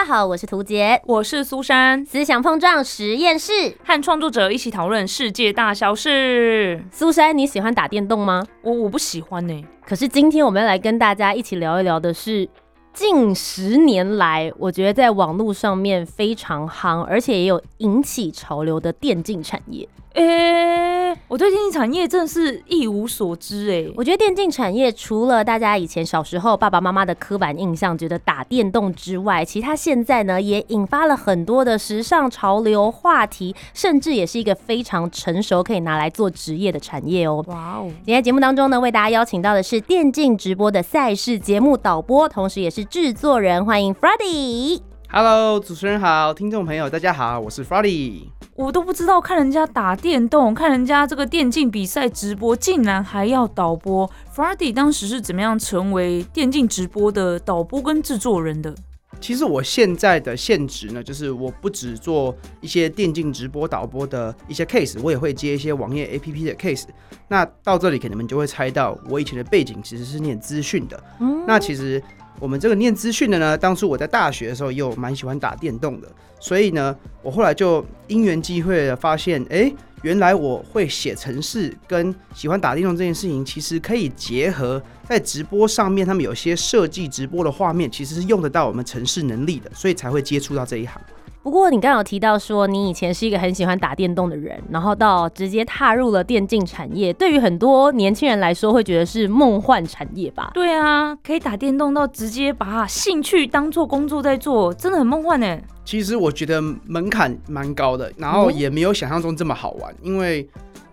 [0.00, 3.52] 家好，我是涂杰，我是苏珊，思想碰撞实验室。
[3.84, 6.82] 和创作者一起讨论世界大小事。
[6.90, 8.42] 苏珊，你喜欢打电动吗？
[8.62, 12.48] 我我不喜欢呢、可是今天我们要来跟大家一起聊一聊的是，
[12.94, 19.86] 近十年来，我觉得在网络上面非常夯，而且也有引起潮流的电竞产业。
[20.14, 37.44] 诶、我对电竞产业真的是一无所知诶、我觉得电竞产业除了大家以前小时候爸爸妈妈的刻板印象，觉得打电动之外，其实它现在呢也引发了很多的时尚潮流话题，甚至也是一个非常成熟可以拿来做职业的产业哦。
[37.46, 44.80] 哇哦，今天节目当中呢，为大家邀请到的是电竞直播的赛事节目导播，同时也是制作人，欢迎 Freddy。
[45.08, 48.39] Hello，主持人好，听众朋友大家好，我是 Frody。
[48.60, 54.08] 我都不知道看人家打电动，看人家这个电竞比赛直播，竟然还要导播。
[54.36, 58.74] Friday 当时是怎么样成为电竞直播的导播跟制作人的？
[59.18, 66.84] 其实我现在的现职呢，就是我不只做一些电竞直播导播的一些 case，我也会接一些网页 APP 的 case。
[67.28, 71.02] 那到这里，可能你们就会猜到，我以前的背景其实是念资讯的。
[71.18, 72.02] 嗯那其实
[72.40, 76.08] 我们这个念资讯的呢，当初我在大学的时候也有蛮喜欢打电动的，
[76.40, 90.98] 所以呢，我后来就因缘机会的发现，哎、原来我会写程式跟喜欢打电动这件事情，其实可以结合在直播上面，他们有些设计直播的画面，其实是用得到我们程式能力的，所以才会接触到这一行。
[91.42, 100.50] 不过你刚刚有提到说，你以前是一个很喜欢打电动的人，然后到直接踏入了电竞产业，对于很多年轻人来说，会觉得是梦幻产业吧？
[100.52, 105.58] 对啊，可以打电动到直接把兴趣当做工作在做，真的很梦幻呢。
[105.82, 110.46] 其实我觉得门槛蛮高的，然后也没有想象中这么好玩，因为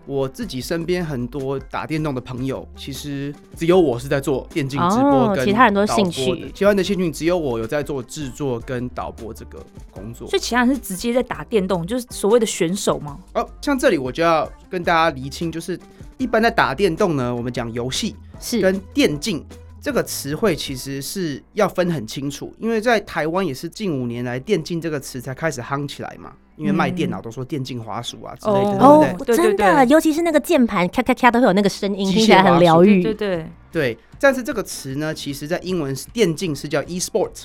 [0.08, 10.38] 我自己身边很多打电动的朋友，其实只有我是在做电竞直播跟哦其他人都是兴趣的其他人的兴趣只有我有在做制作跟导播这个工作所。
[10.38, 13.18] 以其他人是直接在打电动，就是所谓的选手吗？
[13.34, 15.78] 哦，像这里我就要跟大家厘清，就是
[16.16, 19.44] 一般在打电动呢，我们讲游戏是跟电竞。
[19.80, 26.32] 这个词汇其实是要分很清楚，因为在台湾也是近五年来“电竞”这个词才开始夯起来嘛。
[26.58, 29.36] 因为卖电脑都说电竞滑鼠啊之类的，哦对不对？
[29.36, 33.02] 真的，对尤其是那个键盘咔咔咔都会有那个声音，听起来很疗愈。
[33.02, 37.44] 对对，对，但是这个词呢，其实在英文是电竞是叫 e-sport，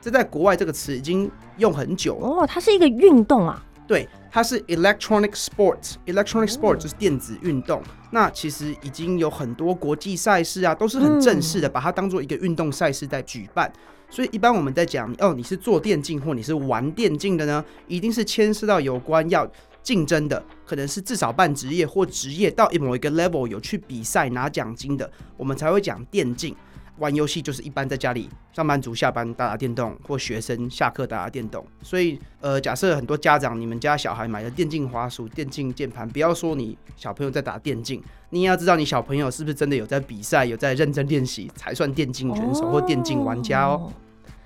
[0.00, 1.28] 这在国外这个词已经
[1.58, 2.26] 用很久了。
[2.26, 7.82] 哦，它是一个运动啊，对，它是 electronic sport，electronic sport 就是电子运动。
[8.12, 13.72] 那其实已经有很多国际赛事啊，都是很正式的，把它当做一个运动赛事在举办。
[14.12, 19.50] 所以一般我们在讲哦，你是做电竞或你是玩电竞的呢，一定是牵涉到有关要
[19.82, 26.54] 竞争的，可能是至少半职业或职业到某一个 level 有去比赛拿奖金的，我们才会讲电竞。
[26.98, 31.64] 玩游戏就是一般在家里上班族下班打打电动，或学生下课打打电动。
[31.82, 43.92] 所以，呃，假设很多家长你们家小孩买了电竞滑鼠、电竞键盘，不要说你小朋友在打电竞，你也要知道你小朋友是不是真的有在比赛、有在认真练习，才算电竞选手或电竞玩家哦。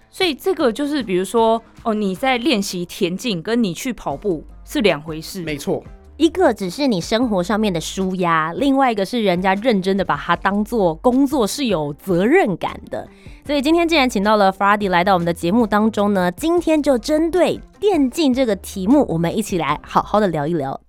[0.09, 5.43] 所以这个就是比如说哦，你在练习田径，跟你去跑步是两回事。
[5.43, 5.85] 没错，
[6.19, 13.07] 一个只是你生活上面的舒压，另外一个是人家认真的把它当做工作，是有责任感的。
[13.45, 20.81] 所以今天既然请到了 Friday 来到我们的节目当中呢，今天就针对电竞这个题目，我们一起来好好的聊一聊。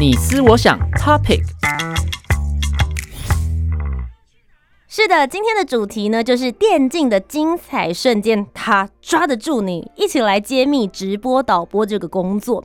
[0.00, 1.42] 你思我想，Topic
[4.88, 12.64] 是的，今天的主题呢就是电竞的精彩瞬间，它抓得住你，一起来揭秘直播导播这个工作。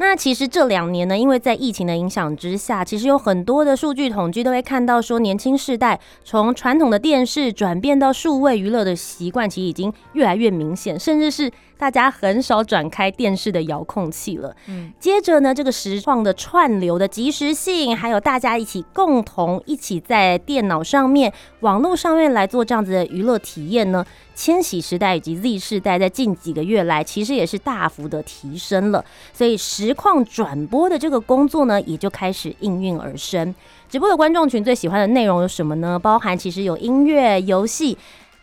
[0.00, 14.54] 那其实这两年呢，因为在疫情的影响之下，其实有很多的数据统计都会看到说，年轻世代从传统的电视转变到数位娱乐的习惯，其实已经越来越明显，甚至是大家很少转开电视的遥控器了。
[14.66, 24.04] 嗯，接着呢，这个实况的串流的及时性，还有大家一起共同一起在电脑上面、网络上面来做这样子的娱乐体验呢，
[24.34, 29.04] 千禧时代以及 Z 世代在近几个月来，其实也是大幅的提升了。
[29.32, 33.54] 所以实况转播的这个工作呢，也就开始应运而生。
[33.88, 35.96] 直播的观众群最喜欢的内容有什么呢？
[35.96, 37.96] 包含其实有音乐、游戏。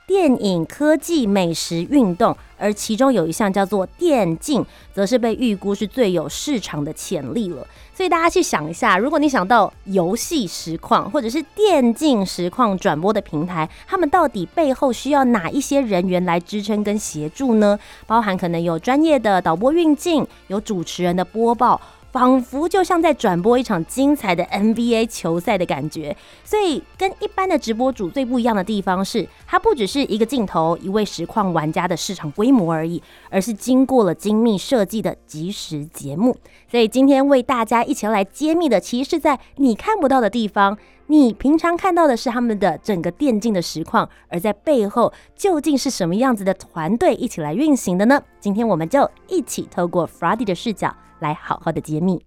[0.08, 4.64] 电影、科技、美食、运动，而其中有一项叫做电竞，
[4.94, 7.66] 则是被预估是最有市场的潜力了。
[7.94, 17.80] 所以大家去想一下，如果你想到游戏实况或者是电竞实况转播的平台，他们到底背后需要哪一些人员来支撑跟协助呢？
[18.06, 21.80] 包含可能有专业的导播运镜，有主持人的播报。
[22.16, 26.16] 仿佛就像在转播一场精彩的 NBA 球赛的感觉，
[26.46, 36.38] 所以跟一般的直播主最不一样的地方是，它不只是一个镜头、一位实况玩家的市场规模而已，而是经过了精密设计的即时节目。
[36.72, 40.78] 所以今天为大家一起来揭秘的，其实是在你看不到的地方，
[41.08, 48.22] 你平常看到的是他们的整个电竞的实况，而在背后究竟是什么样子的团队一起来运行的呢？
[48.40, 50.96] 今天我们就一起透过 Friday 的视角。
[51.20, 52.22] 来好好的揭秘，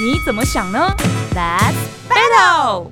[0.00, 0.94] 你怎么想呢
[1.34, 1.74] ？Let's
[2.08, 2.86] battle！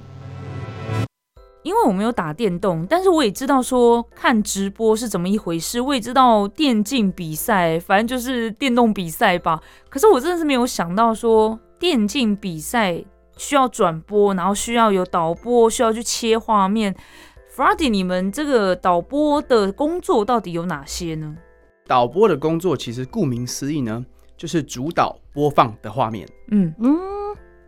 [1.63, 9.61] 因为我没有打电动，但是我也知道说看直播是怎么一回事，我也知道电竞比赛，反正就是电动比赛吧。
[9.89, 13.05] 可是我真的是没有想到说电竞比赛
[13.37, 16.95] 需要转播，然后需要有导播，需要去切画面。
[17.55, 21.37] Friday，你们这个导播的工作到底有哪些呢？
[21.87, 24.05] 导播的工作其实顾名思义呢。
[24.37, 26.29] 就是主导播放的画面。
[26.51, 26.99] 嗯嗯，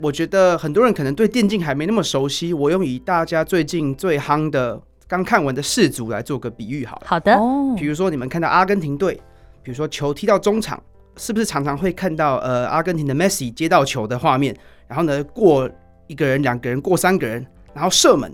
[0.00, 2.52] 我觉得很多人可能对电竞还没那么熟悉。
[2.52, 7.02] 我用以大家最近最夯的刚看完的世足来做个比喻，好了。
[7.06, 7.38] 好的。
[7.76, 9.14] 比如说你们看到阿根廷队，
[9.62, 10.82] 比如说球踢到中场，
[11.16, 15.68] 是不是常常会看到呃阿根廷的 Messi 接到球的画面，然后呢过
[16.06, 18.32] 一个人、两个人、过三个人，然后射门。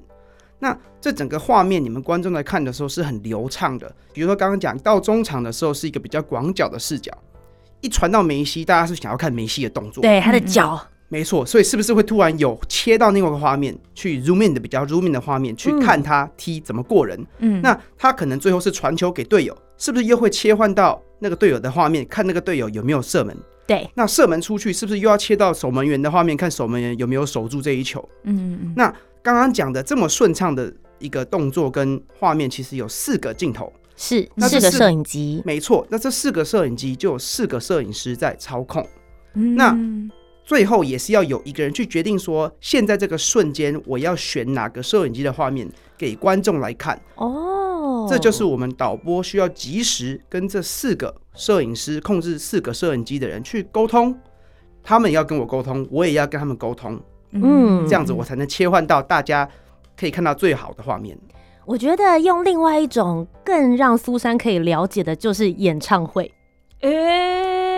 [0.58, 3.93] 那这整个画面你们观众在看的时候是很流畅的。
[4.12, 7.12] 比如说刚刚讲到中场的时候是一个比较广角的视角。
[7.81, 17.26] 一传到梅西，大家是想要看梅西的动作，对他的脚，没错，所以是不是会突然有切到另外一个画面，去 zoom in 的比较 zoom in 的画面，去看他踢怎么过人？
[17.38, 23.37] 嗯，那他可能最后是传球给队友，是不是又会切换到那个队友的画面，看那个队友有没有射门？
[23.65, 28.07] 对，那射门出去，是不是又要切到守门员的画面，看守门员有没有守住这一球？
[28.25, 28.75] 嗯嗯。
[28.77, 28.93] 那
[29.23, 33.73] 刚刚讲的这么顺畅的一个动作跟画面，其实有四个镜头。
[33.95, 35.87] 是四个摄影机，没错。
[35.89, 38.85] 那这四个摄影机就有四个摄影师在操控。
[39.33, 39.77] 那
[40.44, 47.00] 最后也是要有一个人去决定说，现在这个瞬间我要选哪个摄影机的画面给观众来看。
[47.15, 54.19] 哦，这就是我们导播需要及时跟这四个摄影师控制四个摄影机的人去沟通，
[54.83, 57.00] 他们要跟我沟通，我也要跟他们沟通。
[57.31, 59.49] 嗯，这样子我才能切换到大家
[59.97, 61.17] 可以看到最好的画面。
[61.65, 66.31] 我觉得用另外一种更让苏珊可以了解的，就是演唱会。
[66.81, 66.91] 诶，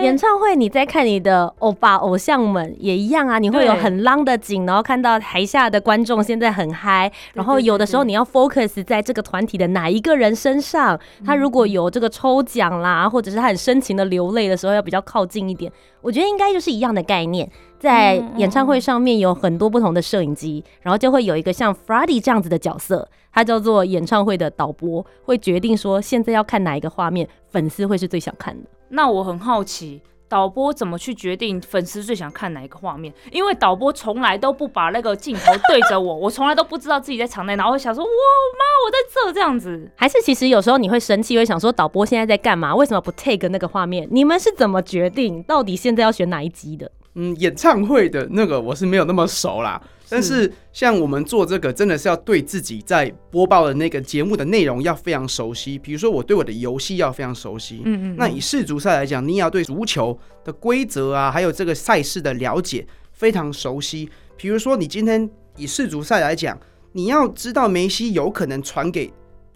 [0.01, 15.71] 演唱会你在看你的欧巴偶像们也一样啊，你会有很浪的景，然后看到台下的观众现在很嗨，然后有的时候你要 focus 在这个团体的哪一个人身上，他如果有这个抽奖啦，或者是他很深情的流泪的时候，要比较靠近一点。
[16.01, 17.49] 我觉得应该就是一样的概念，
[17.79, 28.69] 在演唱会上面有很多不同的摄影机，然后就会有一个像 Friday 这样子的角色，他叫做演唱会的导播，会决定说现在要看哪一个画面，粉丝会是最想看的。
[28.89, 33.13] 那我很好奇，导播怎么去决定粉丝最想看哪一个画面？
[33.31, 42.75] 因为导播从来都不把那个镜头对着我， 我从来都不知道自己在场内，然后会想说：“哇妈，我在这这样子。”还是其实有时候你会生气，会想说：“导播现在在干嘛？
[42.75, 44.07] 为什么不 take 那个画面？
[44.11, 49.81] 你们是怎么决定到底现在要选哪一集的？”嗯，演唱会的那个我是没有那么熟啦。
[50.07, 55.79] 但是像我们做这个，真的是要对自己在播报的那个节目的内容要非常熟悉。
[55.79, 57.81] 比如说，我对我的游戏要非常熟悉。
[57.85, 58.15] 嗯嗯。
[58.15, 64.09] 那以世足赛来讲，你也要对足球的规则啊，还有这个赛事的了解非常熟悉。
[64.37, 66.57] 比如说，你今天以世足赛来讲，
[66.91, 69.07] 你要知道梅西有可能传给，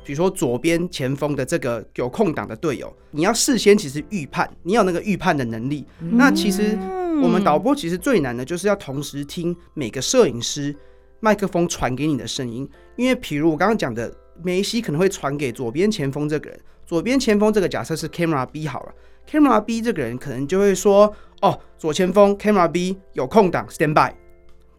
[0.04, 5.86] 比如说左边前锋的这个有空档的队友，你要事先其实预判，你有那个预判的能力。
[6.00, 6.78] 那其实。
[7.22, 10.76] 我们导播其实最难的就是要同时听每个摄影师
[11.20, 18.94] 麦克风传给你的声音，因为譬如我刚刚讲的，梅西可能会传给左边前锋这个人，左边前锋这个假设是 camera B 好了
[19.30, 24.14] ，camera B 这个人可能就会说，哦，左前锋 camera B 有空档 stand by，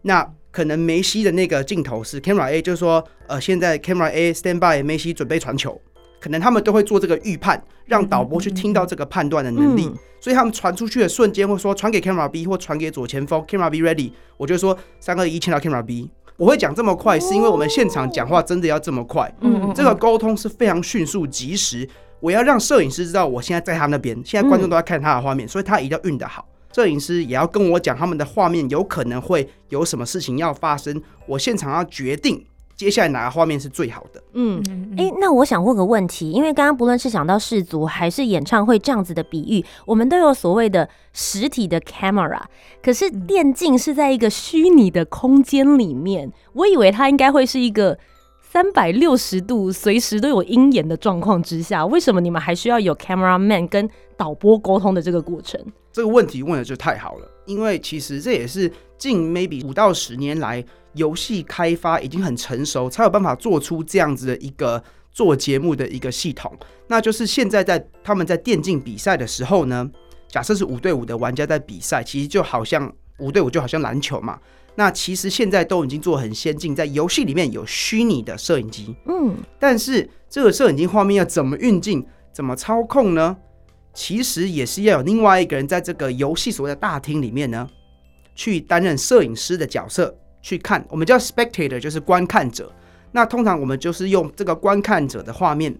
[0.01, 5.79] 那可能梅西的那个镜头是 camera A，就是说，呃，现在 camera A stand by，梅西准备传球。
[6.21, 16.09] 可能他们都会做这个预判，让导播去听到这个判断的能力，所以他们传出去的瞬间，会说传给 camera B 或传给左前锋 camera B ready，我就说三二一，签到 camera B。
[16.37, 21.87] 我会讲这么快，是因为我们现场讲话真的要这么快，嗯，这个沟通是非常迅速及时。
[22.19, 26.47] 我要让摄影师知道我现在在他那边，现在观众都在看他的画面，所以他一定要运得好。
[26.73, 32.43] 摄影师也要跟我讲他们的画面有可能会有什么事情要发生，我现场要决定。
[32.81, 34.23] 接下来哪个画面是最好的。
[34.33, 34.59] 嗯。
[34.71, 42.41] 嗯哎、那我想问个问题，因为刚刚不论是想到氏族还是演唱会这样子的比喻，我们都有所谓的实体的 camera，
[42.81, 47.97] 可是电竞是在一个虚拟的空间里面，我以为它应该会是一个
[48.41, 55.61] 三百六十度随时都有鹰眼的状况之下，为什么你们还需要有 cameraman 跟导播沟通的这个过程？
[55.93, 64.81] 这个问题问的就太好了，因为其实这也是近 maybe 五到十年来游戏开发已经很成熟，才有办法做出这样子的一个
[65.11, 66.51] 做节目的一个系统。
[66.87, 69.89] 那就是现在在他们在电竞比赛的时候呢，
[70.27, 74.39] 假设是五对五的玩家在比赛，其实就好像五对五就好像篮球嘛。
[74.75, 83.35] 那其实现在都已经做很先进，在游戏里面有虚拟的摄影机，嗯，但是这个摄影机画面要怎么运镜、怎么操控呢？
[83.93, 87.67] 其实也是要有另外一个人在这个游戏所谓的大厅里面呢，
[88.35, 90.85] 去担任摄影师的角色去看。
[90.89, 92.71] 我们叫 spectator，就是观看者。
[93.11, 95.77] 那通常我们就是用这个观看者的画面，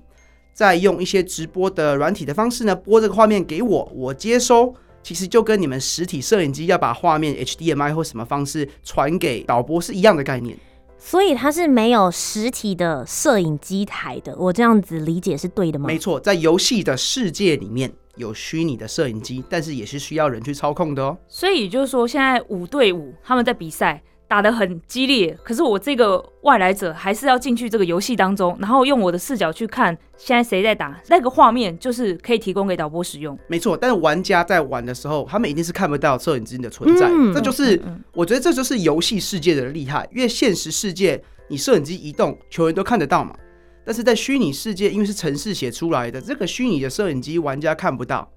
[0.53, 4.75] 再用一些直播的软体的方式呢，播这个画面给我，我接收。
[5.03, 10.55] 其实就跟你们实体摄影机要把画面 HDMI 或什么方式传给导播是一样的概念。
[11.03, 15.87] 所以它是没有实体的摄影机台的，我这样子理解是对的吗？
[15.87, 21.17] 没错，在游戏的世界里面有虚拟的摄影机，但是也是需要人去操控的哦。
[21.27, 33.37] 所以也就是说，现在五对五他们在比赛打得很激烈，可是我这个外来者还是要进去这个游戏当中，然后用我的视角去看现在谁在打，那个画面就是可以提供给导播使用。
[33.47, 37.09] 没错，但是玩家在玩的时候，他们一定是看不到摄影机的存在。
[37.11, 37.77] 嗯这就是
[38.13, 43.35] 我觉得这就是游戏世界的厉害，因为现实世界你摄影机移动，球员都看得到嘛。
[43.83, 48.31] 但是在虚拟世界，因为是城市写出来的，这个虚拟的摄影机玩家看不到，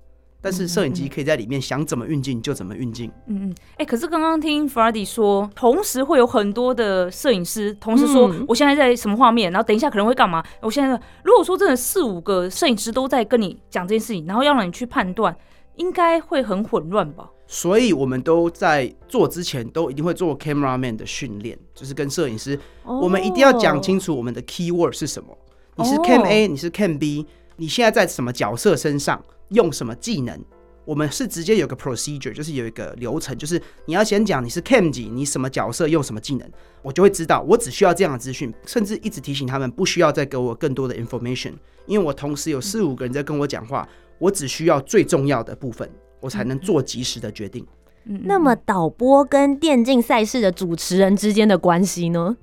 [0.44, 3.10] 但是摄影机可以在里面想怎么运镜就怎么运镜。
[3.28, 10.44] 嗯嗯，哎、可是刚刚听 f r a d y 说，同时会有很多的摄影师同时说，嗯我现在在什么画面，然后等一下可能会干嘛。
[10.60, 15.34] 我现在如果说真的四五个摄影师都在跟你讲这件事情，然后要让你去判断，
[15.76, 17.30] 应该会很混乱吧？
[17.46, 25.36] 所以我们都在做之前都一定会做 cameraman 的训练，就是跟摄影师我们一定要讲清楚我们的 keyword 是什么。
[25.76, 30.38] 你是哦 cam A，你是 cam B，你现在在什么角色身上用什么技能？
[30.84, 36.46] 我们是直接有个 procedure，就是有一个流程，就是你要先讲你是 cam 几，你什么角色用什么技能，
[36.82, 41.54] 我就会知道，我只需要这样的资讯，甚至一直提醒他们不需要再给我更多的 information，
[41.86, 45.88] 因为我同时有四五个人在跟我讲话，我只需要最重要的部分，
[46.20, 47.66] 我才能做及时的决定。
[48.04, 52.36] 嗯，那么导播跟电竞赛事的主持人之间的关系呢？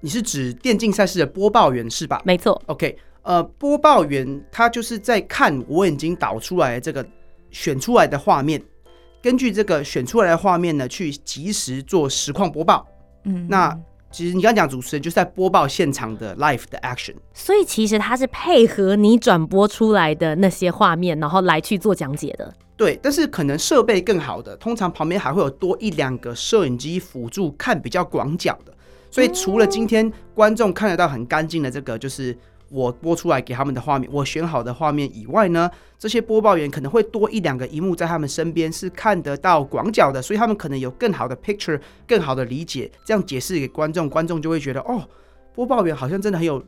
[0.00, 2.22] 你是指电竞赛事的播报员是吧？
[2.24, 7.06] 没错，OK，呃，播报员他就是在看我已经导出来的这个
[7.50, 8.60] 选出来的画面，
[9.22, 12.86] 根据这个选出来的画面呢，去及时做实况播报。
[13.24, 13.78] 嗯那
[14.10, 17.14] 其实你刚刚讲主持人就是在播报现场的 live 的 action。
[17.32, 22.52] 所以其实他是配合你转播出来的那些画面，然后来去做讲解的。
[22.76, 28.74] 对，但是可能设备更好的，通常旁边还会有多一两个摄影机辅助看比较广角的。
[29.10, 32.36] 所以除了今天观众看得到很干净的这个，就是
[32.72, 45.02] 我播出来给他们的画面，我选好的画面以外呢，这些播报员可能会多一两个荧幕在他们身边是看得到广角的，所以他们可能有更好的 picture，更好的理解，这样解释给观众，观众就会觉得哦，
[45.54, 46.62] 播报员好像真的很有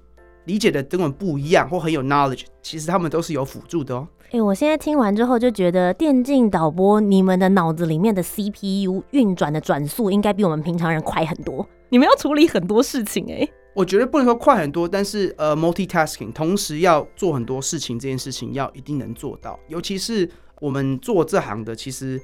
[0.44, 4.06] 理解的跟我们不一样，或很有 knowledge，其实他们都是有辅助的哦。
[4.30, 11.64] 哎、我现在听完之后就觉得，电竞导播你们的脑子里面的 CPU 运转的转速应该比我们平常人快很多。
[11.88, 19.58] 你们要处理很多事情哎、我觉得不能说快很多，但是呃，multitasking 同时要做很多事情，这件事情要一定能做到。
[19.66, 20.28] 尤其是
[20.60, 22.20] 我们做这行的，其实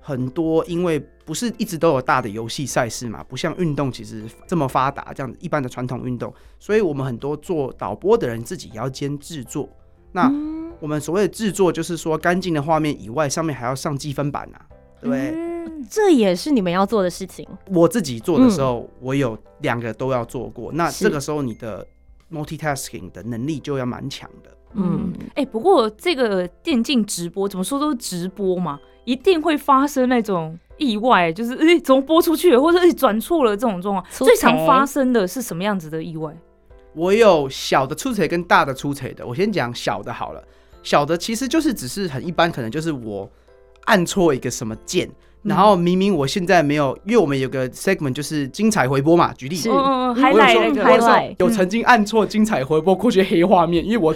[0.00, 9.68] 很多因为不是一直都有大的游戏赛事嘛，不像运动其实这么发达，这样子一般的传统运动，所以我们很多做导播的人自己也要兼制作。
[10.12, 10.30] 那
[10.78, 14.66] 我们所谓的制作，就是说干净的画面以外，上面还要上积分板啊，
[15.02, 15.34] 对
[15.90, 17.46] 这也是你们要做的事情。
[17.66, 20.70] 我自己做的时候，我有两个都要做过。
[20.72, 21.86] 那是这个时候你的
[22.30, 24.50] multitasking 的能力就要蛮强的。
[24.74, 34.06] 嗯嗯，哎、不过这个电竞直播怎么说都是直播嘛，一定会发生那种意外，就是哎、怎么播出去了，或者哎转错了这种状况。
[34.10, 36.34] 最常错发生的是什么样子的意外？
[36.94, 40.42] 我有小的出彩跟大的出彩的，我先讲小的好了。
[40.82, 43.30] 小的其实就是只是很一般，可能就是我
[43.84, 45.08] 按错一个什么键，
[45.42, 49.56] 然后明明我现在没有，因为我们有个 segment 就是精彩回播嘛，举例。
[49.56, 49.68] 是。
[49.70, 54.14] 嗯嗯嗯我有时候那个我有曾经按错精彩回播过去黑画面，因为我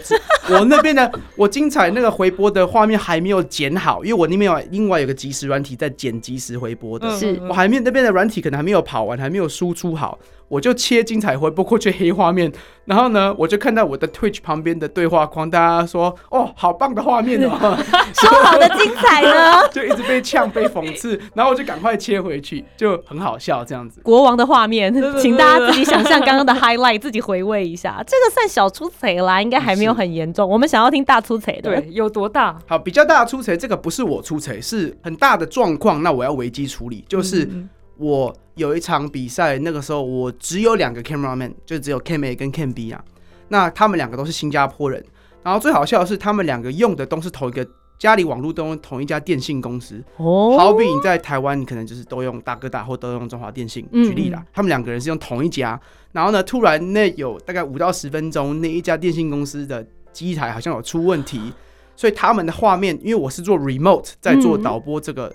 [0.50, 7.48] 我那边的 我精彩那个回播的画面还没有剪好，因为我那边有另外有个即时软体在剪即时回播的，嗯是嗯。
[7.48, 12.52] 我还没有那边的软体可能还没有跑完，还没有输出好，我就切精彩回播过去黑画面，
[12.84, 17.50] 然后呢，我就看到我的 Twitch 旁边的对话框，大家说哦，好棒的画面哦，
[18.14, 19.68] 说好的精彩呢？
[19.72, 24.00] 就一直被呛被讽刺，然后我就赶快切回去，就很好笑这样子。
[24.02, 28.02] 国王的画面，对请大家自己想象刚刚的 highlight，自己回味一下。
[28.06, 30.48] 这个算小出彩啦，应该还没有很严重。
[30.48, 31.62] 我们想要听大出彩的。
[31.62, 32.56] 对，有多大？
[32.68, 37.42] 好，比较大的出彩，这个不是我出彩，是很大的状况，那我要危机处理，就是。
[37.46, 43.04] 嗯我有一场比赛，那个时候我只有两个 cameraman，就只有 Cam A 跟 Cam B 啊。
[43.48, 45.04] 那他们两个都是新加坡人，
[45.42, 47.66] 然后最好笑的是，他们两个用的都是同一个
[47.98, 50.02] 家里网络都用同一家电信公司。
[50.16, 53.86] 哦好比你在台湾，你可能就是都用大哥大或都用中华电信。
[53.92, 55.80] 嗯举例啦，他们两个人是用同一家，
[56.12, 61.52] 然后呢，突然那有大概五到十分钟，那一家电信公司的机台好像有出问题，
[61.94, 65.32] 所以他们的画面，因为我是做 remote 在做嗯导播这个、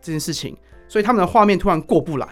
[0.00, 0.56] 这件事情，
[0.92, 2.28] 所以他们的画面突然过不来。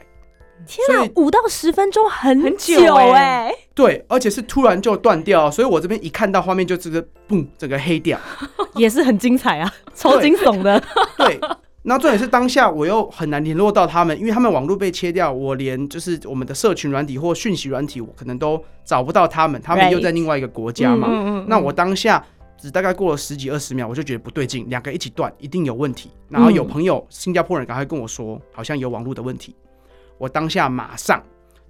[0.66, 8.18] 天啊，五到十分钟很很久久哎、欸对，而且是突然就断掉，所以我这边一看到画面就这个嘣，整个黑掉。
[8.76, 10.78] 也是很精彩啊，超惊悚的。
[11.16, 11.40] 对，
[11.82, 21.08] 然后重点是当下我又很难联络到他们，因为他们网络被切掉，我连就是我们的社群软体或讯息软体，我可能都找不到他们，他们又在另外一个国家嘛。
[21.10, 22.22] 嗯嗯那我当下
[22.60, 26.10] 只大概过了十几二十秒，我就觉得不对劲，两个一起断，一定有问题。
[26.28, 29.56] 然后有嗯朋友新加坡人赶快跟我说，好像有网络的问题。
[30.18, 31.22] 我当下马上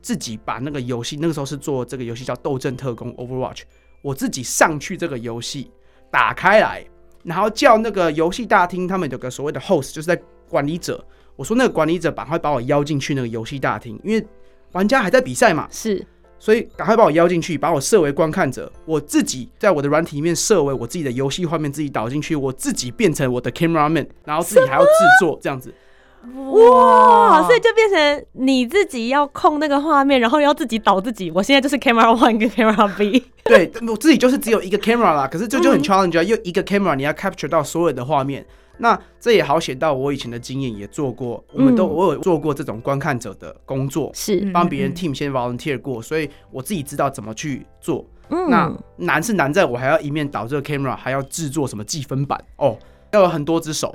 [0.02, 3.58] 自己把那个游戏，那个时候是做这个游戏叫《斗阵特工 Overwatch》，
[4.02, 5.70] 我自己上去这个游戏
[6.10, 6.84] 打开来，
[7.22, 11.04] 然后叫那个游戏大厅，他们有个所谓的 host，就是在管理者。
[11.36, 14.26] 我说那个管理者赶快把我邀进去那个游戏大厅，因为
[14.72, 16.04] 玩家还在比赛嘛，是
[16.40, 18.72] 所以赶快把我邀进去，把我设为观看者。
[18.86, 24.88] 我自己在我的软体里面设为我自己的游戏画面，自己导进去，我自己变成我的 cameraman，然后自己还要制
[25.20, 25.72] 作这样子。
[26.52, 31.30] 哇，所以就变成你自己要控那个画面，然后要自己导自己。
[31.30, 38.44] 我现在就是 camera one 跟 camera B，对，我自己就是只有一个 camera 啦，可是这就很 challenge 啊，又一个 camera 你要 capture 到所有的画面。
[38.80, 48.04] 那这也好写到我以前的经验，也做过，我们都嗯我有做过这种观看者的工作，是嗯帮别人 team 先 volunteer 过，所以我自己知道怎么去做。
[48.30, 52.78] 嗯那难是难在我还要一面导这个 camera，还要制作什么计分板哦，
[53.12, 53.94] 要有很多只手。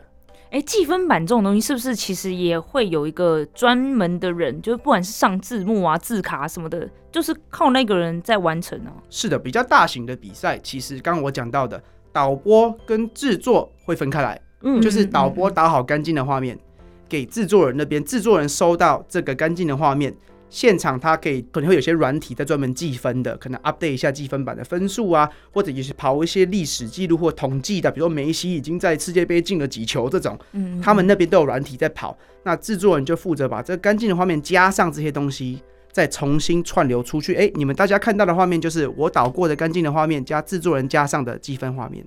[0.52, 8.94] 哎，计分板这种东西是不是其实也会有一个专门的人，就是不管是上字幕啊、字卡什么的，就是靠那个人在完成啊？
[9.10, 11.82] 是的，比较大型的比赛，其实刚刚我讲到的
[12.14, 16.60] 导播跟制作会分开来，嗯就是导播导好干净的画面，
[17.08, 20.14] 给制作人那边，制作人收到这个干净的画面，
[20.50, 35.62] 现场他可以可能会有些软体在专门计分的，可能 update 一下计分板的分数啊，或者也是跑一些历史记录或统计的，比如说梅西已经在世界杯进了几球这种，嗯，他们那边都有软体在跑，那制作人就负责把这个干净的画面加上这些东西。
[35.92, 42.06] 再重新串流出去，哎、你们大家看到的画面就是我导过的干净的画面，加制作人加上的积分画面。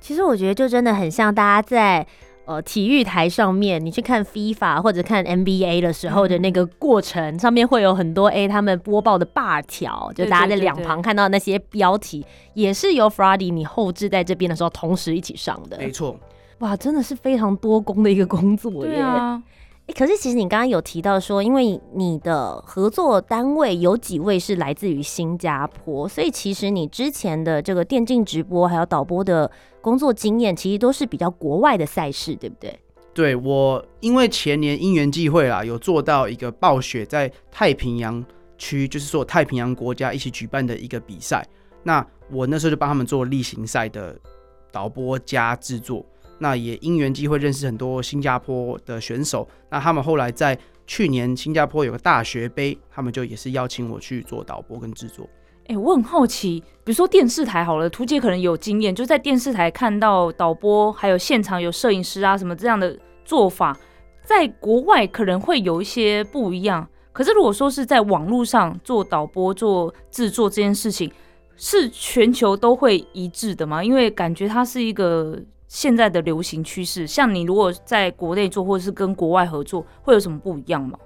[0.00, 2.06] 其实我觉得就真的很像大家在
[2.44, 15.76] 呃体育台上面，你去看 FIFA 或者看 NBA 的时候的那个过程，上面会有很多哎、他们播报的霸条，就大家在两旁看到那些标题，也是由 Friday 你后置在这边的时候同时一起上的。
[15.78, 16.18] 没错，
[16.60, 18.92] 哇，真的是非常多工的一个工作耶。
[18.92, 19.42] 对啊，诶
[19.94, 32.78] 可是其实你刚刚有提到说，因为你的合作单位有几位是来自于新加坡，所以其实你之前的这个电竞直播还有导播的工作经验，其实都是比较国外的赛事，对不对？
[33.14, 38.24] 对我因为前年因缘际会啦，有做到一个暴雪在太平洋
[38.56, 41.44] 区，就是说太平洋国家一起举办的一个比赛。
[41.82, 44.16] 那我那时候就帮他们做例行赛的
[44.70, 46.04] 导播加制作。
[46.38, 49.48] 那也因缘机会认识很多新加坡的选手。
[49.70, 55.28] 那他们后来在去年新加坡有个大学杯，他们就也是邀请我去做导播跟制作。
[55.66, 63.76] 哎、我很好奇，比如说电视台好了，图姐可能有经验，就在电视台看到导播，还有现场有摄影师啊什么这样的做法，
[64.24, 66.88] 在国外可能会有一些不一样。
[67.12, 71.12] 可是如果说是在网络上做导播、做制作这件事情，
[71.56, 73.84] 是全球都会一致的吗？
[73.84, 75.38] 因为感觉它是一个
[75.68, 77.06] 现在的流行趋势。
[77.06, 80.98] 像你如果在国内做，或者是跟国外合作，会有什么不一样吗？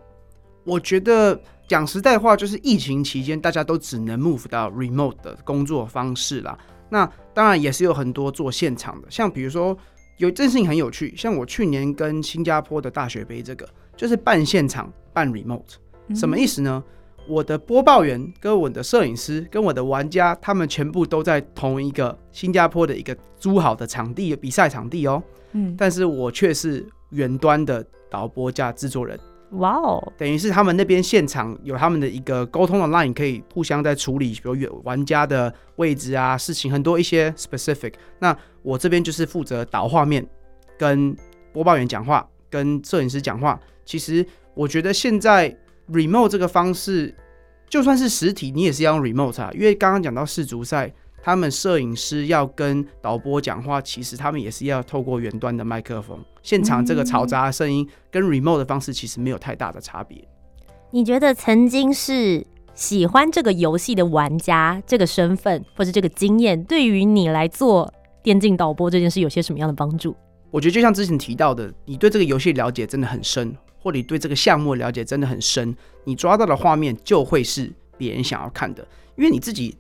[0.65, 6.57] 我觉得讲实在话，就是疫情期间大家都只能 move 到 remote 的工作方式啦。
[6.89, 9.77] 那当然也是有很多做现场的，像比如说
[10.19, 15.75] 有一件事情很有趣，像我去年跟新加坡的大学杯这个，就是半现场半 remote，
[16.15, 16.85] 什么意思呢？
[17.29, 29.19] 我的播报员跟我的摄影师跟我的玩家，他们全部都在同一个新加坡的一个租好的场地比赛场地哦，嗯，但是我却是远端的导播加制作人。
[29.53, 37.93] 哇哦，等于是他们那边现场有他们的一个沟通的 line，可以互相在处理，比如有玩家的位置啊、事情很多一些 specific。
[38.19, 40.27] 那我这边就是负责导画面、
[40.79, 41.15] 跟
[41.53, 43.61] 播报员讲话、跟摄影师讲话。
[43.85, 45.55] 其实我觉得现在
[45.91, 47.15] remote 这个方式，
[47.69, 50.93] 就算是实体，你也是要用 remote 啊，因为刚刚讲到世足赛。
[51.25, 60.19] 他们摄影师要跟导播讲话，其实他们也是要透过远端的麦克风，现场这个嘈杂的声音跟 remote 的方式其实没有太大的差别。
[60.91, 67.89] 你觉得曾经是喜欢这个游戏的玩家这个身份或者这个经验，对于你来做
[68.25, 70.17] 电竞导播这件事有些什么样的帮助？
[70.51, 79.77] 我觉得就像之前提到的，你对这个游戏了解真的很深，或你对这个项目了解真的很深，你抓到的画面就会是别人想要看的，因为你自己。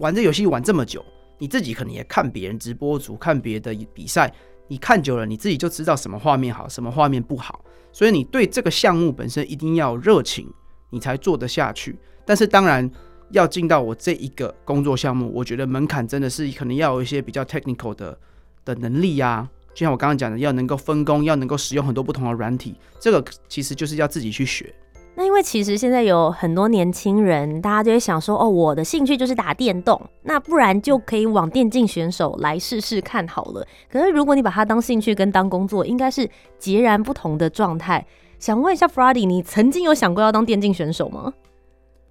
[0.00, 1.04] 玩这游戏玩这么久，
[1.38, 4.28] 你自己可能也看别人直播组看别的比赛，
[4.66, 7.64] 你看久了，你自己就知道什么画面好，什么画面不好。
[7.92, 10.52] 所以你对这个项目本身一定要热情，
[10.90, 11.96] 你才做得下去。
[12.24, 12.90] 但是当然
[13.30, 18.18] 要进到我这一个工作项目，我觉得门槛真的是可能要有一些比较 technical 的
[18.64, 19.48] 的能力呀。
[19.74, 24.72] 就像我刚刚讲的，要能够分工，要能够使用很多不同的软体，这个其实就是要自己去学。
[25.16, 33.64] 那因为其实现在有很多年轻人，大家就会想说，哦，我的兴趣就是打电动，那不然就可以往电竞选手来试试看好了。
[33.88, 38.04] 可是如果你把它当兴趣跟当工作，应该是截然不同的状态。
[38.40, 41.32] 想问一下 f r e d d y 你曾经有想过要当电竞选手吗？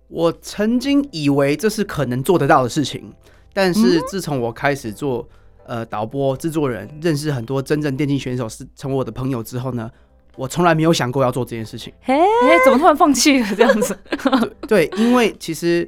[0.08, 3.12] 我曾经以为这是可能做得到的事情，
[3.54, 5.28] 但是自从我开始做
[5.65, 9.89] 呃导播制作人，认识很多真正电竞选手是成为我的朋友之后呢？
[10.36, 11.93] 我从来没有想过要做这件事情。
[12.06, 12.17] 哎，
[12.65, 13.95] 怎么突然放弃了这样子？
[14.67, 15.88] 对，因为其实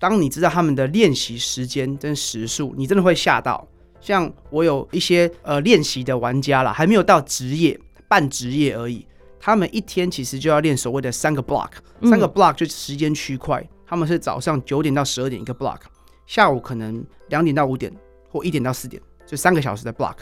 [0.00, 3.64] 当你知道他们的练习时间跟时数，你真的会吓到。
[4.00, 9.06] 像我有一些呃练习的玩家啦，还没有到职业，半职业而已。
[9.38, 11.70] 他们一天其实就要练所谓的三个 block，
[12.02, 13.64] 三个 block 就时间区块。
[13.86, 15.78] 他们是早上九点到十二点一个 block，
[16.26, 17.92] 下午可能两点到五点
[18.28, 19.00] 或一点到四点，
[19.34, 20.16] 就三个小时的 block。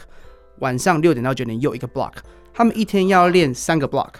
[0.59, 2.13] 晚上六点到九点又一个 block。
[2.55, 4.13] 他们一天要练三个 block，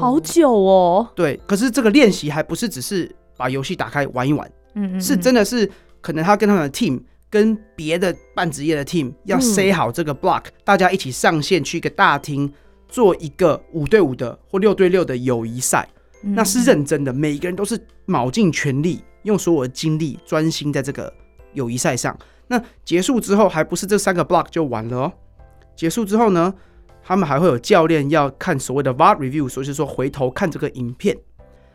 [0.00, 1.06] 好久哦。
[1.14, 12.50] 对，可是这个练习还不是只是把游戏打开玩一玩，嗯嗯，是真的是可能他跟他们的 team 跟别的半职业的 team 要 say 好这个 block，大家一起上线去一个大厅
[12.88, 15.86] 做一个五对五的或六对六的友谊赛，
[16.22, 21.12] 那是认真的，每一个人都是卯尽全力，用所有的精力专心在这个
[21.52, 22.18] 友谊赛上。
[22.48, 25.12] 那结束之后还不是这三个 block 就完了哦，
[25.76, 26.52] 结束之后呢？
[27.02, 31.16] 他们还会有教练要看所谓的 VAR review，所以是说回头看这个影片。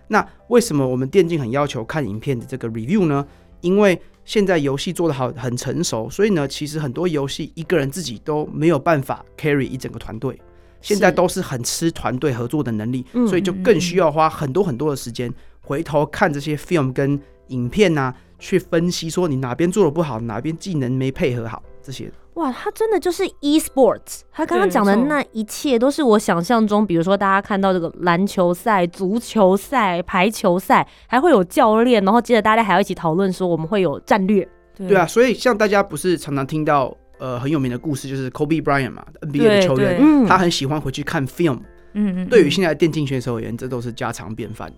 [0.08, 3.26] 那为什么我们电竞很要求看影片的这个 review 呢？
[3.62, 10.40] 因为现在游戏做得好很成熟，所以呢，其实很多游戏一个人自己都没有办法 carry 一整个团队。
[10.82, 22.12] 现在都是很吃团队合作的能力，所以就更需要花很多很多的时间回头看这些 film 跟影片啊，去分析说你哪边做的不好，哪边技能没配合好这些。
[22.34, 26.86] 哇，他真的就是 e-sports，他刚刚讲的那一切都是我想象中。
[26.86, 34.46] 比如说，大家看到这个篮球赛、足球赛、排球赛，还会有教练，然后接着大家还要一起讨论说我们会有战略。
[34.76, 41.60] 对啊，所以像大家不是常常听到呃很有名的故事，就是 Kobe Bryant 嘛，NBA 的球员，他很喜欢回去看 film。
[41.94, 42.28] 嗯嗯。
[42.28, 44.74] 对于现在的电竞选手而言，这都是家常便饭。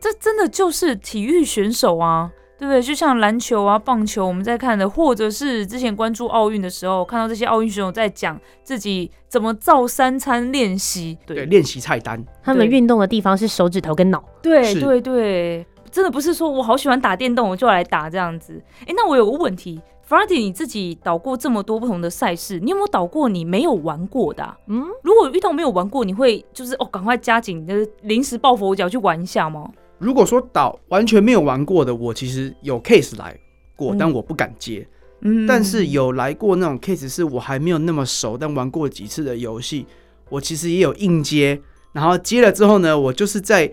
[0.00, 2.30] 这真的就是体育选手啊。
[2.58, 2.80] 对不对？
[2.82, 12.24] 就像篮球啊、棒球，我们在看的，或者是之前关注奥运的时候，看到这些奥运选手在讲自己怎么造三餐练习，对，练习菜单。
[12.42, 14.24] 他们运动的地方是手指头跟脑。
[14.40, 18.62] 对对对，真的不是说我好喜欢打电动，我就来打这样子。
[18.86, 24.56] 哎，那我有个问题 f r e d d y 你自己导过这么多不同的赛事，你有没有导过你没有玩过的？
[24.68, 29.68] 嗯，如果遇到没有玩过，你会就是哦，赶快加紧，就是临时抱佛脚去玩一下吗？
[29.98, 33.38] 如果说导完全没有玩过的，我其实有 case 来
[33.74, 34.86] 过，但我不敢接。
[35.22, 39.86] 嗯，但是有来过那种 case，是我还没有那么熟，但玩过几次的游戏，
[40.28, 41.58] 我其实也有硬接。
[41.92, 43.72] 然后接了之后呢，我就是在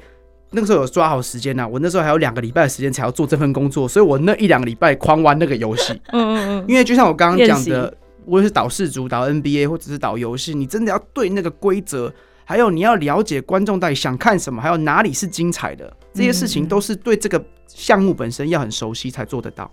[0.51, 5.91] 那个时候有抓好时间呐，我那时候还有两个礼拜的时间才要做这份工作，所以我那一两个礼拜狂玩那个游戏。
[6.13, 6.65] 嗯嗯嗯。
[6.69, 7.93] 因为就像我刚刚讲的，
[8.25, 12.11] 无论是导世足、导 NBA 或者是导游戏，你真的要对那个规则。
[12.45, 19.69] 还有你要了解观众到底想看什么，还有哪里是精彩的，这些事情都是对这个项目本身要很熟悉才做得到。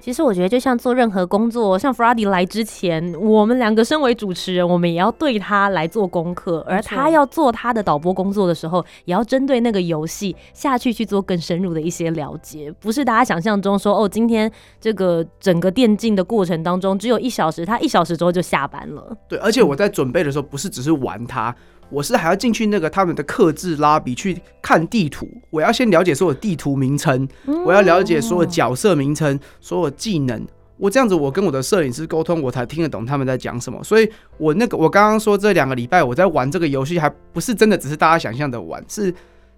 [0.00, 12.70] 其实我觉得，就像做任何工作，像 a d y 来之前，我们两个身为主持人，我们也要对他来做功课；而他要做他的导播工作的时候，也要针对那个游戏下去去做更深入的一些了解。
[12.80, 19.16] 不是大家想象中说，哦，今天这个整个电竞的过程当中只有一小时，他一小时之后就下班了。
[19.26, 21.56] 对，而且我在准备的时候，不是只是玩他。
[21.90, 27.28] 我是还要进去那个他们的克制拉比去看地图，我要先了解所有地图名称，
[27.64, 30.46] 我要了解所有角色名称、所有技能。
[30.76, 33.82] 我这样子，我跟我的摄影师沟通，我才听得懂他们在讲什么。
[33.84, 39.14] 所以，我那个我刚刚说这两个礼拜我在玩这个游戏，还不是真的只是大家想象的玩，是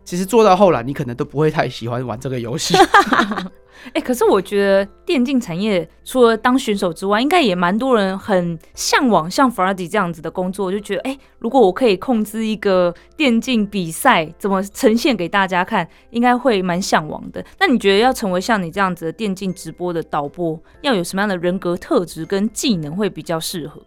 [0.06, 2.74] 其实做到后来，你可能都不会太喜欢玩这个游戏。
[3.92, 17.44] 哎，可是我觉得电竞产业除了当选手之外，应该也蛮多人很向往像 a d y 这样子的工作，就觉得哎，如果我可以控制一个电竞比赛，怎么呈现给大家看，应该会蛮向往的。
[17.60, 23.82] 那你觉得要成为像你这样子的电竞直播的导播，要有什么样的人格特质跟技能会比较适合？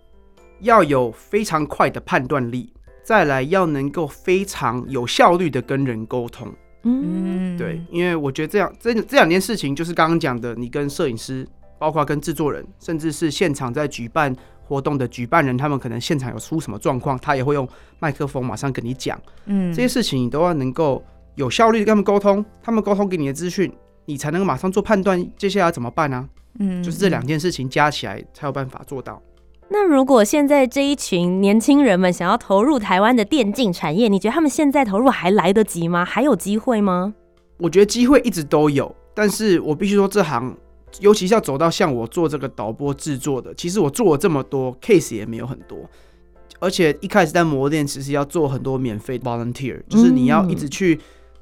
[0.61, 2.71] 要有非常快的判断力，
[3.09, 6.47] 再来要能够非常有效率的跟人沟通。
[6.83, 11.43] 嗯，对，因为我觉得这样这这两件事情，就是刚刚讲的，你跟摄影师，
[11.79, 14.31] 包括跟制作人，甚至是现场在举办
[14.63, 17.67] 活动的举办人，他们可能现场有出什么状况，他也会用
[17.97, 19.19] 麦克风马上跟你讲。
[19.45, 23.73] 嗯，这些事情你都要能够有效率跟他们沟通，他们沟通给你的资讯，
[24.05, 26.29] 你才能够马上做判断，接下来怎么办呢？
[26.59, 29.19] 嗯，就是这两件事情加起来才有办法做到。
[29.71, 36.03] 那如果现在这一群年轻人们想要投入台湾的电竞产业，你觉得他们现在投入还来得及吗？
[36.03, 37.13] 还有机会吗？
[37.57, 40.57] 我觉得机会一直都有，但是我必须说，这行
[40.99, 45.77] 尤其是要走到像我做这个导播制作的，其实我做了这么多 case 也没有很多，
[46.59, 50.99] 而且一开始在磨练，其实要做很多免费 volunteer，就是你要一直去。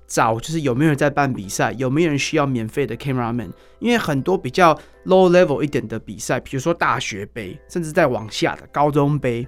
[0.07, 3.51] 找就是有没有人在办比赛，有没有人需要免费的 cameraman？
[3.79, 4.73] 因为很多比较
[5.05, 9.45] low level 一点的比赛，比如说大学杯，甚至再往下的高中杯，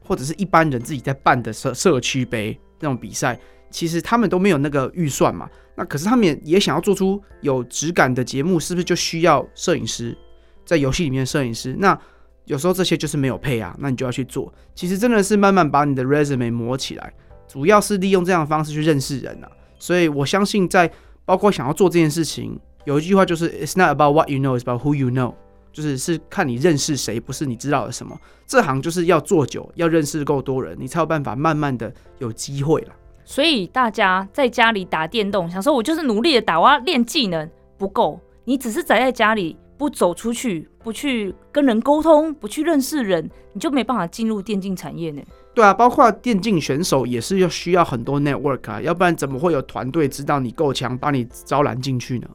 [0.00, 3.38] 或者是一般人自己在办的社社区杯那种比赛，
[3.70, 5.48] 其实他们都没有那个预算嘛。
[5.76, 10.16] 那可是他们也也想要做出有质感的节目，是不是就需要摄影师
[10.64, 11.74] 在游戏里面摄影师？
[11.78, 11.96] 那
[12.46, 14.52] 有时候这些就是没有配啊，那你就要去做。
[14.74, 17.12] 其实真的是慢慢把你的 resume 磨起来，
[17.48, 19.50] 主要是利用这样的方式去认识人啊。
[19.78, 20.90] 所以我相信，在
[21.24, 25.34] 包括想要做这件事情，有一句话就是 "It's not about what you know, it's about who you know"，
[25.72, 28.18] 就是是看你认识谁，不是你知道了什么。
[28.46, 32.88] 这行就是要做久，要认识够多人，你才有办法慢慢的有机会了。
[33.24, 45.22] 所以大家在家里打电动，想说我就是努力的打，我要练技能不够，你只是宅在家里不走出去，不去跟人沟通，不去认识人，你就没办法进入电竞产业呢。
[45.54, 52.28] 对啊，包括电竞选手也是要需要很多 network 啊，要不然怎么会有团队知道你够强，把你招揽进去呢？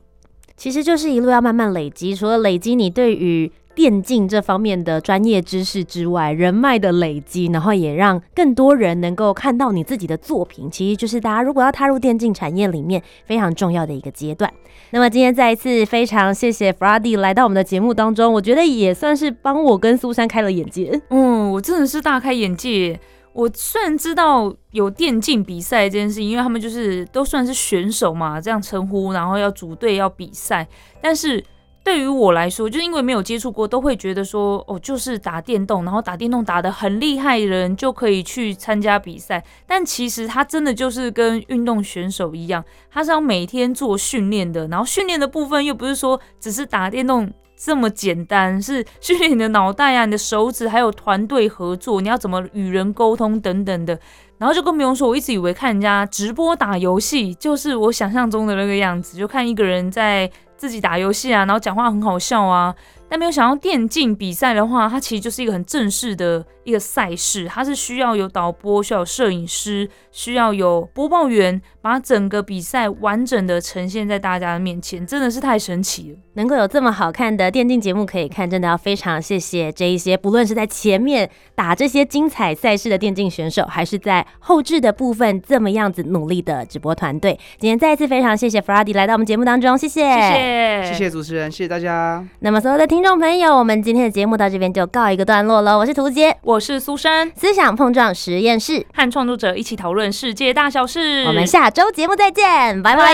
[0.55, 14.51] 其实就是一路要慢慢累积，除了累积你对于电竞这方面的专业知识之外，人脉的累积，然后也让更多人能够看到你自己的作品，其实就是大家如果要踏入电竞产业里面非常重要的一个阶段。
[14.89, 21.01] 那么今天再一次非常谢谢 f r a d y 来到我们的节目当中，我觉得也算是帮我跟苏珊开了眼界。
[21.09, 22.99] 嗯，我真的是大开眼界。
[23.31, 30.67] 我虽然知道有电竞比赛这件事情，因为他们就是都算是选手嘛，这样称呼，然后要组队要比赛，
[30.99, 31.41] 但是。
[31.89, 39.43] 对于我来说，就因为没有接触过，都会觉得说，哦，就是打电动，然后打电动打得很厉害的人就可以去参加比赛。
[39.65, 44.67] 但其实他真的就是跟运动选手一样，他是要每天做训练的。
[44.67, 53.99] 然后训练的部分又不是说只是打电动这么简单，是训练你的脑袋啊、你的手指，还有团队合作，你要怎么与人沟通等等的。
[54.37, 60.29] 然后就更不用说，我一直以为看人家直播打游戏就是我想象中的那个样子，就看一个人在。
[60.59, 62.75] 自己打游戏啊，然后讲话很好笑啊。
[63.09, 76.17] 但没有想到电竞比赛的话，它其实就是一个很正式的一个赛事，它是需要有导播、需要有摄影师、需要有播报员，把整个比赛完整的呈现在大家的面前，真的是太神奇了。
[76.35, 87.37] 能够有这么好看的电竞节目可以看，真的要非常谢谢这一些，不论是在前面打这些精彩赛事的电竞选手，还是在后置的部分这么样子努力的直播团队。
[87.57, 92.23] 今天再一次非常谢谢 f r a d y 来到我们节目当中，谢谢，谢谢，谢谢主持人，谢谢大家。
[92.39, 92.98] 那么所有的听。
[92.99, 95.77] 听众朋友，我们今天的节目到这边就告一个段落了。
[95.77, 101.23] 我是涂杰，我是苏珊，思想碰撞实验室和创作者一起讨论世界大小事。
[101.23, 103.05] 我们下周节目再见，拜拜。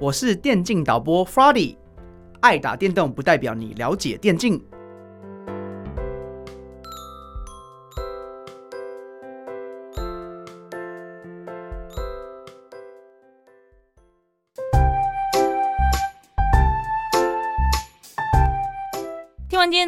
[0.00, 1.78] 我是电竞导播 f r o d y
[2.40, 4.58] 爱打电动不代表你了解电竞。